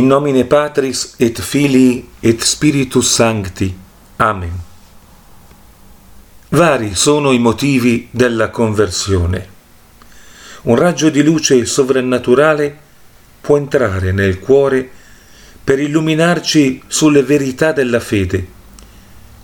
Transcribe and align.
In 0.00 0.06
nomine 0.06 0.46
Patris 0.46 1.16
et 1.18 1.38
Filii 1.42 2.08
et 2.20 2.40
Spiritus 2.42 3.06
Sancti. 3.06 3.76
Amen. 4.16 4.58
Vari 6.48 6.94
sono 6.94 7.32
i 7.32 7.38
motivi 7.38 8.08
della 8.10 8.48
conversione. 8.48 9.46
Un 10.62 10.76
raggio 10.76 11.10
di 11.10 11.22
luce 11.22 11.66
sovrannaturale 11.66 12.78
può 13.42 13.58
entrare 13.58 14.10
nel 14.12 14.38
cuore 14.38 14.88
per 15.62 15.78
illuminarci 15.78 16.82
sulle 16.86 17.22
verità 17.22 17.72
della 17.72 18.00
fede, 18.00 18.46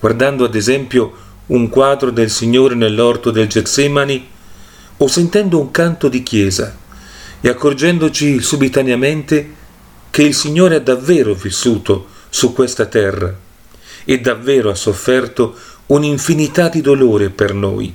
guardando 0.01 0.47
ad 0.47 0.55
esempio 0.55 1.13
un 1.49 1.69
quadro 1.69 2.11
del 2.11 2.31
Signore 2.31 2.75
nell'orto 2.75 3.31
del 3.31 3.47
Getsemani 3.47 4.27
o 4.97 5.07
sentendo 5.07 5.61
un 5.61 5.71
canto 5.71 6.09
di 6.09 6.23
chiesa 6.23 6.75
e 7.43 7.47
accorgendoci 7.47 8.41
subitaneamente 8.41 9.65
che 10.17 10.23
il 10.23 10.35
Signore 10.35 10.77
ha 10.77 10.81
davvero 10.81 11.35
vissuto 11.35 12.07
su 12.31 12.55
questa 12.55 12.87
terra 12.87 13.37
e 14.03 14.19
davvero 14.19 14.71
ha 14.71 14.75
sofferto 14.75 15.55
un'infinità 15.89 16.71
di 16.71 16.81
dolore 16.81 17.29
per 17.29 17.53
noi, 17.53 17.95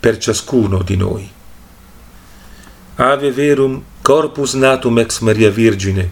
per 0.00 0.18
ciascuno 0.18 0.82
di 0.82 0.96
noi. 0.96 1.30
Ave 2.96 3.30
verum 3.30 3.80
corpus 4.02 4.54
natum 4.54 4.98
ex 4.98 5.20
Maria 5.20 5.48
Virgine, 5.48 6.10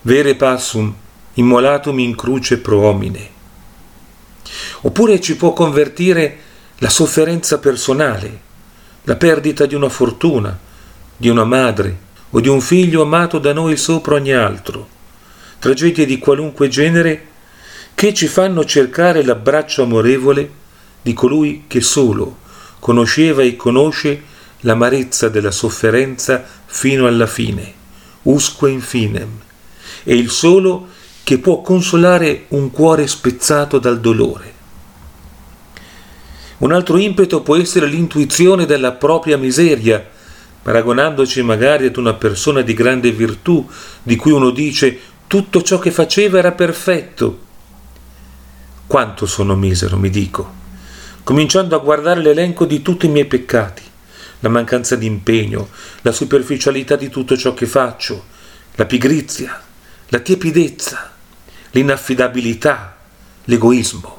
vere 0.00 0.34
passum 0.34 0.92
immolatum 1.34 1.96
in 2.00 2.16
cruce 2.16 2.58
pro 2.58 2.80
homine. 2.80 3.30
Oppure 4.80 5.20
ci 5.20 5.36
può 5.36 5.52
convertire 5.52 6.36
la 6.78 6.90
sofferenza 6.90 7.60
personale, 7.60 8.40
la 9.04 9.14
perdita 9.14 9.66
di 9.66 9.76
una 9.76 9.88
fortuna, 9.88 10.58
di 11.16 11.28
una 11.28 11.44
madre 11.44 12.06
o 12.30 12.40
di 12.40 12.48
un 12.48 12.60
figlio 12.60 13.02
amato 13.02 13.38
da 13.38 13.52
noi 13.52 13.76
sopra 13.76 14.14
ogni 14.14 14.32
altro, 14.32 14.88
tragedie 15.58 16.06
di 16.06 16.18
qualunque 16.18 16.68
genere 16.68 17.26
che 17.94 18.14
ci 18.14 18.26
fanno 18.26 18.64
cercare 18.64 19.24
l'abbraccio 19.24 19.82
amorevole 19.82 20.50
di 21.02 21.12
colui 21.12 21.64
che 21.66 21.80
solo 21.80 22.38
conosceva 22.78 23.42
e 23.42 23.56
conosce 23.56 24.22
l'amarezza 24.60 25.28
della 25.28 25.50
sofferenza 25.50 26.44
fino 26.66 27.06
alla 27.06 27.26
fine, 27.26 27.72
usque 28.22 28.70
infinem, 28.70 29.28
e 30.04 30.14
il 30.14 30.30
solo 30.30 30.88
che 31.22 31.38
può 31.38 31.60
consolare 31.60 32.44
un 32.48 32.70
cuore 32.70 33.06
spezzato 33.06 33.78
dal 33.78 34.00
dolore. 34.00 34.54
Un 36.58 36.72
altro 36.72 36.96
impeto 36.96 37.42
può 37.42 37.56
essere 37.56 37.86
l'intuizione 37.86 38.66
della 38.66 38.92
propria 38.92 39.36
miseria, 39.36 40.04
paragonandoci 40.68 41.40
magari 41.40 41.86
ad 41.86 41.96
una 41.96 42.12
persona 42.12 42.60
di 42.60 42.74
grande 42.74 43.10
virtù, 43.10 43.66
di 44.02 44.16
cui 44.16 44.32
uno 44.32 44.50
dice 44.50 45.00
tutto 45.26 45.62
ciò 45.62 45.78
che 45.78 45.90
faceva 45.90 46.36
era 46.36 46.52
perfetto. 46.52 47.38
Quanto 48.86 49.24
sono 49.24 49.56
misero, 49.56 49.96
mi 49.96 50.10
dico, 50.10 50.52
cominciando 51.22 51.74
a 51.74 51.78
guardare 51.78 52.20
l'elenco 52.20 52.66
di 52.66 52.82
tutti 52.82 53.06
i 53.06 53.08
miei 53.08 53.24
peccati, 53.24 53.80
la 54.40 54.50
mancanza 54.50 54.94
di 54.94 55.06
impegno, 55.06 55.70
la 56.02 56.12
superficialità 56.12 56.96
di 56.96 57.08
tutto 57.08 57.34
ciò 57.34 57.54
che 57.54 57.64
faccio, 57.64 58.24
la 58.74 58.84
pigrizia, 58.84 59.58
la 60.08 60.18
tiepidezza, 60.18 61.12
l'inaffidabilità, 61.70 62.94
l'egoismo. 63.44 64.16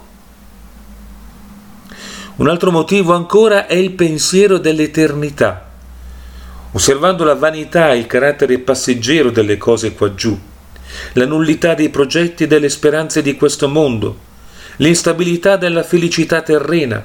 Un 2.38 2.50
altro 2.50 2.72
motivo 2.72 3.14
ancora 3.14 3.68
è 3.68 3.76
il 3.76 3.92
pensiero 3.92 4.58
dell'eternità, 4.58 5.69
osservando 6.72 7.24
la 7.24 7.36
vanità 7.36 7.94
e 7.94 7.98
il 7.98 8.08
carattere 8.08 8.60
passeggero 8.60 9.32
delle 9.32 9.58
cose 9.58 9.94
qua 9.94 10.14
giù, 10.14 10.38
la 11.14 11.26
nullità 11.26 11.74
dei 11.74 11.90
progetti 11.90 12.44
e 12.44 12.48
delle 12.48 12.70
speranze 12.70 13.22
di 13.22 13.36
questo 13.36 13.68
mondo, 13.68 14.28
l'instabilità 14.78 15.58
della 15.58 15.84
felicità 15.84 16.42
terrena, 16.42 17.04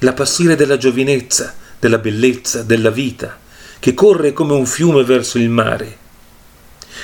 la 0.00 0.12
passire 0.12 0.56
della 0.56 0.76
giovinezza, 0.76 1.54
della 1.78 1.98
bellezza, 1.98 2.62
della 2.62 2.90
vita, 2.90 3.38
che 3.78 3.94
corre 3.94 4.32
come 4.32 4.54
un 4.54 4.66
fiume 4.66 5.04
verso 5.04 5.38
il 5.38 5.48
mare, 5.48 5.96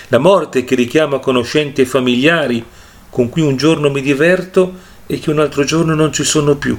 la 0.08 0.18
morte 0.18 0.64
che 0.64 0.74
richiama 0.74 1.18
conoscenti 1.18 1.82
e 1.82 1.86
familiari 1.86 2.64
con 3.10 3.28
cui 3.28 3.42
un 3.42 3.56
giorno 3.56 3.90
mi 3.90 4.00
diverto 4.00 4.74
e 5.06 5.18
che 5.18 5.30
un 5.30 5.38
altro 5.38 5.64
giorno 5.64 5.94
non 5.94 6.12
ci 6.12 6.24
sono 6.24 6.56
più. 6.56 6.78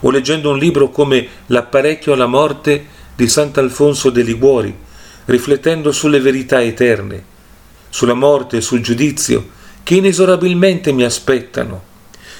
O 0.00 0.10
leggendo 0.10 0.50
un 0.50 0.58
libro 0.58 0.90
come 0.90 1.26
L'apparecchio 1.46 2.12
alla 2.12 2.26
morte 2.26 2.86
di 3.20 3.28
Sant'Alfonso 3.28 4.08
de 4.08 4.22
Liguori, 4.22 4.74
riflettendo 5.26 5.92
sulle 5.92 6.20
verità 6.20 6.62
eterne, 6.62 7.22
sulla 7.90 8.14
morte 8.14 8.56
e 8.56 8.60
sul 8.62 8.80
giudizio 8.80 9.46
che 9.82 9.96
inesorabilmente 9.96 10.90
mi 10.92 11.04
aspettano. 11.04 11.82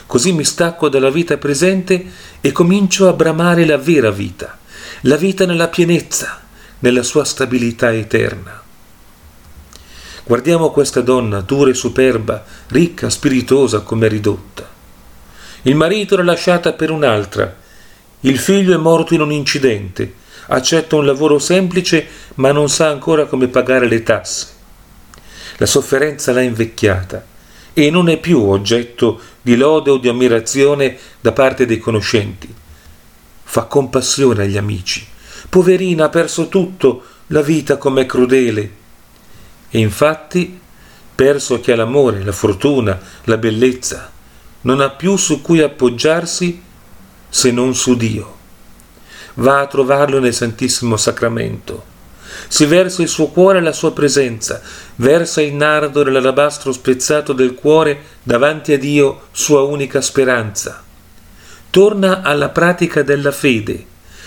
Così 0.06 0.32
mi 0.32 0.42
stacco 0.42 0.88
dalla 0.88 1.10
vita 1.10 1.36
presente 1.36 2.02
e 2.40 2.50
comincio 2.52 3.08
a 3.08 3.12
bramare 3.12 3.66
la 3.66 3.76
vera 3.76 4.10
vita, 4.10 4.58
la 5.02 5.16
vita 5.16 5.44
nella 5.44 5.68
pienezza, 5.68 6.40
nella 6.78 7.02
sua 7.02 7.24
stabilità 7.24 7.92
eterna. 7.92 8.62
Guardiamo 10.24 10.70
questa 10.70 11.02
donna 11.02 11.42
dura 11.42 11.70
e 11.70 11.74
superba, 11.74 12.42
ricca, 12.68 13.10
spiritosa 13.10 13.80
come 13.80 14.08
ridotta. 14.08 14.66
Il 15.62 15.74
marito 15.74 16.16
l'ha 16.16 16.24
lasciata 16.24 16.72
per 16.72 16.90
un'altra. 16.90 17.54
Il 18.20 18.38
figlio 18.38 18.72
è 18.72 18.78
morto 18.78 19.12
in 19.12 19.20
un 19.20 19.30
incidente. 19.30 20.14
Accetta 20.52 20.96
un 20.96 21.06
lavoro 21.06 21.38
semplice, 21.38 22.06
ma 22.34 22.50
non 22.50 22.68
sa 22.68 22.88
ancora 22.88 23.26
come 23.26 23.46
pagare 23.46 23.86
le 23.86 24.02
tasse. 24.02 24.48
La 25.58 25.66
sofferenza 25.66 26.32
l'ha 26.32 26.40
invecchiata 26.40 27.24
e 27.72 27.88
non 27.90 28.08
è 28.08 28.18
più 28.18 28.40
oggetto 28.40 29.20
di 29.40 29.54
lode 29.54 29.90
o 29.90 29.98
di 29.98 30.08
ammirazione 30.08 30.98
da 31.20 31.30
parte 31.30 31.66
dei 31.66 31.78
conoscenti. 31.78 32.52
Fa 33.44 33.62
compassione 33.64 34.42
agli 34.42 34.56
amici. 34.56 35.06
Poverina, 35.48 36.06
ha 36.06 36.08
perso 36.08 36.48
tutto, 36.48 37.04
la 37.28 37.42
vita 37.42 37.76
com'è 37.76 38.04
crudele. 38.04 38.70
E 39.70 39.78
infatti, 39.78 40.58
perso 41.14 41.60
che 41.60 41.70
ha 41.70 41.76
l'amore, 41.76 42.24
la 42.24 42.32
fortuna, 42.32 42.98
la 43.24 43.36
bellezza, 43.36 44.10
non 44.62 44.80
ha 44.80 44.90
più 44.90 45.16
su 45.16 45.42
cui 45.42 45.60
appoggiarsi 45.60 46.60
se 47.28 47.50
non 47.52 47.72
su 47.76 47.94
Dio. 47.96 48.38
Va 49.40 49.60
a 49.60 49.66
trovarlo 49.66 50.18
nel 50.18 50.32
Santissimo 50.32 50.96
Sacramento. 50.96 51.84
Si 52.48 52.64
versa 52.64 53.02
il 53.02 53.08
suo 53.08 53.26
cuore 53.26 53.58
alla 53.58 53.72
sua 53.72 53.92
presenza, 53.92 54.60
versa 54.96 55.42
il 55.42 55.52
nardo 55.54 56.02
nell'alabastro 56.02 56.72
spezzato 56.72 57.32
del 57.32 57.54
cuore 57.54 58.02
davanti 58.22 58.72
a 58.72 58.78
Dio, 58.78 59.28
sua 59.32 59.62
unica 59.62 60.00
speranza. 60.00 60.82
Torna 61.68 62.22
alla 62.22 62.48
pratica 62.48 63.02
della 63.02 63.32
fede, 63.32 63.84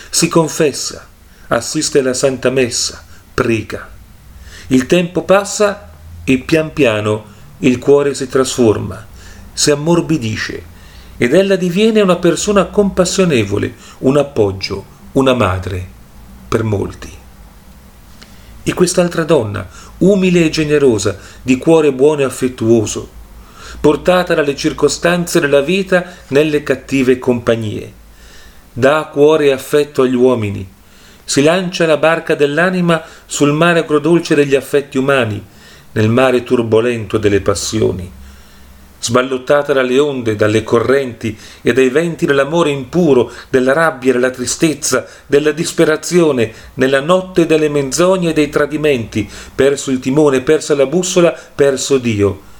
si 0.10 0.28
confessa, 0.28 1.08
assiste 1.48 2.00
alla 2.00 2.14
Santa 2.14 2.50
Messa, 2.50 3.04
prega. 3.34 3.90
Il 4.68 4.86
tempo 4.86 5.24
passa 5.24 5.92
e 6.24 6.38
pian 6.40 6.72
piano 6.74 7.32
il 7.60 7.80
cuore 7.80 8.14
si 8.14 8.28
trasforma 8.28 9.12
si 9.54 9.72
ammorbidisce 9.72 10.72
ed 11.18 11.34
ella 11.34 11.56
diviene 11.56 12.02
una 12.02 12.16
persona 12.16 12.66
compassionevole, 12.66 13.76
un 14.00 14.18
appoggio, 14.18 14.86
una 15.14 15.34
madre 15.34 15.86
per 16.48 16.64
molti. 16.64 17.12
E 18.64 18.74
quest'altra 18.74 19.24
donna, 19.24 19.68
umile 20.00 20.46
e 20.46 20.50
generosa, 20.50 21.18
di 21.42 21.58
cuore 21.58 21.92
buono 21.92 22.22
e 22.22 22.24
affettuoso, 22.24 23.10
portata 23.80 24.34
dalle 24.34 24.56
circostanze 24.56 25.40
della 25.40 25.62
vita 25.62 26.04
nelle 26.28 26.64
cattive 26.64 27.20
compagnie, 27.20 27.92
dà 28.72 29.10
cuore 29.12 29.48
e 29.48 29.52
affetto 29.52 30.04
agli 30.04 30.16
uomini, 30.16 30.68
si 31.26 31.44
lancia 31.44 31.86
la 31.86 31.98
barca 31.98 32.36
dell'anima 32.36 33.04
sul 33.26 33.52
mare 33.52 33.80
agrodolce 33.80 34.36
degli 34.36 34.56
affetti 34.56 34.98
umani, 34.98 35.44
nel 35.92 36.10
mare 36.10 36.44
turbolento 36.44 37.18
delle 37.18 37.42
passioni 37.42 38.22
sballottata 39.04 39.74
dalle 39.74 40.00
onde, 40.00 40.38
dalle 40.38 40.64
correnti 40.64 41.38
e 41.62 41.74
dai 41.74 41.90
venti 41.90 42.26
dell'amore 42.26 42.70
impuro, 42.70 43.30
della 43.50 43.74
rabbia, 43.74 44.14
della 44.14 44.30
tristezza, 44.30 45.06
della 45.26 45.52
disperazione, 45.52 46.54
nella 46.76 47.02
notte 47.02 47.46
delle 47.46 47.68
menzogne 47.68 48.30
e 48.30 48.34
dei 48.34 48.48
tradimenti, 48.48 49.30
perso 49.54 49.92
il 49.92 50.00
timone, 50.00 50.40
persa 50.40 50.74
la 50.74 50.86
bussola, 50.86 51.38
perso 51.54 51.98
Dio. 51.98 52.52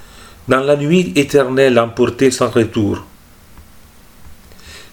Dans 0.44 0.62
la 0.62 0.76
nuit 0.76 1.16
éternelle 1.16 1.80
emporté 1.80 2.30
sans 2.30 2.52
retour. 2.52 3.02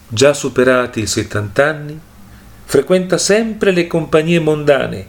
Già 0.08 0.34
superati 0.34 1.02
i 1.02 1.08
settant'anni, 1.08 2.00
frequenta 2.64 3.18
sempre 3.18 3.72
le 3.72 3.88
compagnie 3.88 4.40
mondane, 4.40 5.06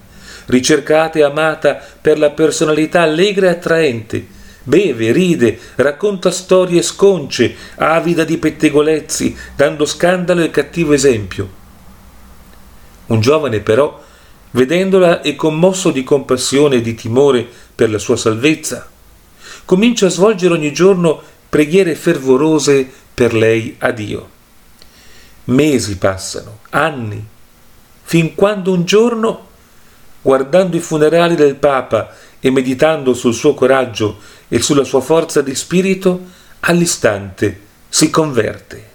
ricercata 0.46 1.20
e 1.20 1.22
amata 1.22 1.80
per 2.00 2.18
la 2.18 2.30
personalità 2.30 3.02
allegra 3.02 3.46
e 3.46 3.50
attraente, 3.50 4.26
Beve, 4.64 5.10
ride, 5.10 5.58
racconta 5.76 6.30
storie 6.30 6.82
sconce, 6.82 7.54
avida 7.76 8.24
di 8.24 8.38
pettegolezzi, 8.38 9.36
dando 9.56 9.84
scandalo 9.84 10.42
e 10.42 10.50
cattivo 10.50 10.92
esempio. 10.92 11.60
Un 13.06 13.20
giovane 13.20 13.60
però, 13.60 14.00
vedendola 14.52 15.20
e 15.20 15.34
commosso 15.34 15.90
di 15.90 16.04
compassione 16.04 16.76
e 16.76 16.80
di 16.80 16.94
timore 16.94 17.46
per 17.74 17.90
la 17.90 17.98
sua 17.98 18.16
salvezza, 18.16 18.88
comincia 19.64 20.06
a 20.06 20.10
svolgere 20.10 20.54
ogni 20.54 20.72
giorno 20.72 21.20
preghiere 21.48 21.94
fervorose 21.96 22.88
per 23.12 23.34
lei 23.34 23.76
a 23.78 23.90
Dio. 23.90 24.28
Mesi 25.44 25.98
passano, 25.98 26.60
anni, 26.70 27.22
fin 28.04 28.34
quando 28.36 28.72
un 28.72 28.84
giorno, 28.84 29.48
guardando 30.22 30.76
i 30.76 30.80
funerali 30.80 31.34
del 31.34 31.56
Papa 31.56 32.14
e 32.44 32.50
meditando 32.50 33.14
sul 33.14 33.34
suo 33.34 33.54
coraggio 33.54 34.18
e 34.48 34.60
sulla 34.60 34.82
sua 34.82 35.00
forza 35.00 35.42
di 35.42 35.54
spirito, 35.54 36.26
all'istante 36.60 37.60
si 37.88 38.10
converte. 38.10 38.90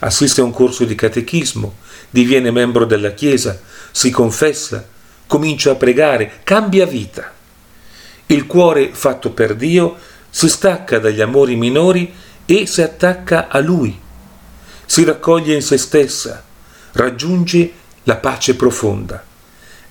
Assiste 0.00 0.40
a 0.40 0.44
un 0.44 0.50
corso 0.50 0.84
di 0.84 0.96
catechismo, 0.96 1.76
diviene 2.10 2.50
membro 2.50 2.84
della 2.84 3.12
Chiesa, 3.12 3.60
si 3.92 4.10
confessa, 4.10 4.84
comincia 5.28 5.70
a 5.70 5.76
pregare, 5.76 6.40
cambia 6.42 6.86
vita. 6.86 7.32
Il 8.26 8.46
cuore 8.46 8.90
fatto 8.92 9.30
per 9.30 9.54
Dio 9.54 9.96
si 10.28 10.48
stacca 10.48 10.98
dagli 10.98 11.20
amori 11.20 11.54
minori 11.54 12.12
e 12.44 12.66
si 12.66 12.82
attacca 12.82 13.46
a 13.46 13.60
Lui. 13.60 13.96
Si 14.84 15.04
raccoglie 15.04 15.54
in 15.54 15.62
se 15.62 15.78
stessa, 15.78 16.42
raggiunge 16.92 17.72
la 18.02 18.16
pace 18.16 18.56
profonda. 18.56 19.24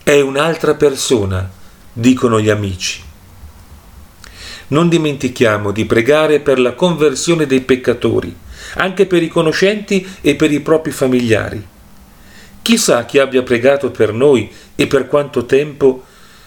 È 0.04 0.19
un'altra 0.19 0.75
persona, 0.75 1.50
dicono 1.97 2.42
gli 2.42 2.50
amici. 2.50 3.01
Non 4.68 4.89
dimentichiamo 4.89 5.71
di 5.71 5.86
pregare 5.86 6.42
per 6.42 6.59
la 6.59 6.74
conversione 6.74 7.45
dei 7.45 7.62
peccatori, 7.62 8.36
anche 8.75 9.06
per 9.06 9.24
i 9.24 9.30
conoscenti 9.30 10.06
e 10.19 10.36
per 10.36 10.51
i 10.51 10.59
propri 10.59 10.92
familiari. 10.92 11.65
Chissà 12.62 13.06
chi 13.06 13.19
abbia 13.19 13.44
pregato 13.44 13.92
per 13.92 14.12
noi 14.12 14.51
e 14.75 14.88
per 14.88 15.07
quanto 15.07 15.45
tempo, 15.45 16.03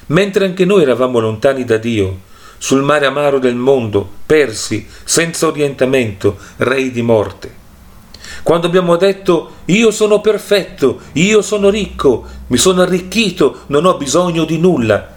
mentre 0.07 0.45
anche 0.45 0.67
noi 0.67 0.83
eravamo 0.83 1.19
lontani 1.19 1.65
da 1.65 1.79
Dio, 1.79 2.27
sul 2.59 2.83
mare 2.83 3.07
amaro 3.07 3.39
del 3.39 3.55
mondo, 3.55 4.07
persi, 4.27 4.87
senza 5.05 5.47
orientamento, 5.47 6.37
rei 6.59 6.91
di 6.91 7.03
morte. 7.03 7.55
Quando 8.43 8.67
abbiamo 8.67 8.97
detto 8.97 9.53
io 9.67 9.91
sono 9.91 10.21
perfetto, 10.21 11.01
io 11.13 11.41
sono 11.41 11.71
ricco, 11.71 12.27
mi 12.49 12.59
sono 12.59 12.83
arricchito, 12.83 13.61
non 13.69 13.87
ho 13.87 13.97
bisogno 13.97 14.45
di 14.45 14.59
nulla, 14.59 15.17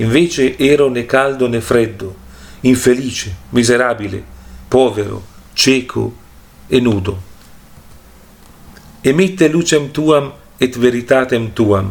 invece 0.00 0.56
ero 0.58 0.90
né 0.90 1.04
caldo 1.04 1.48
né 1.48 1.60
freddo, 1.60 2.16
infelice, 2.62 3.36
miserabile, 3.52 4.24
povero, 4.68 5.22
cieco 5.54 6.12
e 6.68 6.80
nudo 6.80 7.30
emitte 9.02 9.48
lucem 9.48 9.88
tuam 9.88 10.32
et 10.60 10.76
veritatem 10.76 11.50
tuam, 11.50 11.90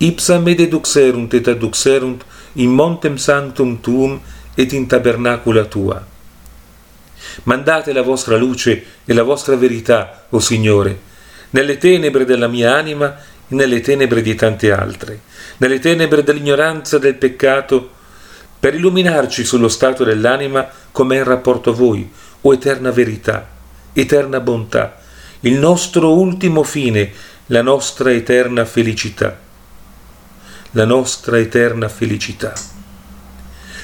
ipsa 0.00 0.38
me 0.38 0.54
deduxerunt 0.54 1.34
et 1.34 1.48
adduxerunt 1.48 2.24
in 2.56 2.70
montem 2.70 3.18
sanctum 3.18 3.76
tuum 3.76 4.18
et 4.56 4.72
in 4.72 4.86
tabernacula 4.86 5.66
tua. 5.66 6.06
Mandate 7.44 7.92
la 7.92 8.00
vostra 8.02 8.38
luce 8.38 8.84
e 9.04 9.12
la 9.12 9.22
vostra 9.22 9.54
verità, 9.54 10.24
o 10.30 10.40
Signore, 10.40 10.98
nelle 11.50 11.76
tenebre 11.76 12.24
della 12.24 12.48
mia 12.48 12.74
anima 12.74 13.14
e 13.14 13.29
nelle 13.50 13.80
tenebre 13.80 14.22
di 14.22 14.34
tante 14.34 14.72
altre, 14.72 15.20
nelle 15.58 15.78
tenebre 15.78 16.22
dell'ignoranza 16.22 16.98
del 16.98 17.14
peccato, 17.14 17.98
per 18.58 18.74
illuminarci 18.74 19.44
sullo 19.44 19.68
stato 19.68 20.04
dell'anima 20.04 20.68
come 20.92 21.16
è 21.16 21.18
in 21.18 21.24
rapporto 21.24 21.70
a 21.70 21.74
voi, 21.74 22.10
o 22.42 22.52
eterna 22.52 22.90
verità, 22.90 23.48
eterna 23.92 24.40
bontà, 24.40 25.00
il 25.40 25.54
nostro 25.54 26.12
ultimo 26.12 26.62
fine, 26.62 27.10
la 27.46 27.62
nostra 27.62 28.12
eterna 28.12 28.64
felicità. 28.64 29.38
La 30.72 30.84
nostra 30.84 31.38
eterna 31.38 31.88
felicità. 31.88 32.52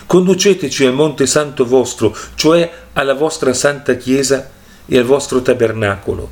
Conduceteci 0.06 0.84
al 0.84 0.92
Monte 0.92 1.26
Santo 1.26 1.64
vostro, 1.64 2.16
cioè 2.36 2.70
alla 2.92 3.14
vostra 3.14 3.52
Santa 3.54 3.96
Chiesa 3.96 4.50
e 4.86 4.98
al 4.98 5.04
vostro 5.04 5.42
tabernacolo, 5.42 6.30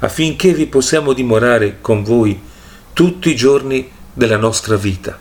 affinché 0.00 0.52
vi 0.52 0.66
possiamo 0.66 1.12
dimorare 1.12 1.78
con 1.80 2.04
voi 2.04 2.40
tutti 2.98 3.30
i 3.30 3.36
giorni 3.36 3.88
della 4.12 4.36
nostra 4.36 4.74
vita. 4.74 5.16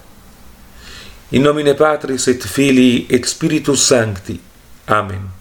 In 1.29 1.43
nomine 1.43 1.75
Patris 1.75 2.25
et 2.25 2.43
Filii 2.43 3.05
et 3.07 3.23
Spiritus 3.23 3.85
Sancti. 3.85 4.41
Amen. 4.85 5.36